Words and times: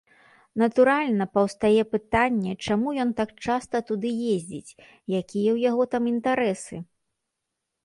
Натуральна, 0.61 1.25
паўстае 1.37 1.81
пытанне, 1.93 2.53
чаму 2.65 2.95
ён 3.05 3.13
так 3.21 3.29
часта 3.45 3.83
туды 3.91 4.09
ездзіць, 4.33 4.75
якія 5.21 5.49
ў 5.55 5.57
яго 5.69 5.83
там 5.95 6.03
інтарэсы. 6.17 6.75